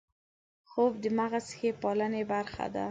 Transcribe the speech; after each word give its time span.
خوب 0.69 0.91
د 1.03 1.05
مغز 1.19 1.45
ښې 1.57 1.69
پالنې 1.81 2.23
برخه 2.31 2.65
ده 2.73 2.79